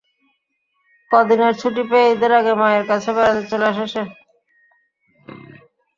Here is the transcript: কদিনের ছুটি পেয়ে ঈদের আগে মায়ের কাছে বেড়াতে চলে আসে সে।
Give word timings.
কদিনের 1.11 1.53
ছুটি 1.61 1.83
পেয়ে 1.89 2.07
ঈদের 2.13 2.31
আগে 2.39 2.53
মায়ের 2.61 2.83
কাছে 2.89 3.09
বেড়াতে 3.15 3.43
চলে 3.51 3.65
আসে 3.71 3.85
সে। 3.93 4.03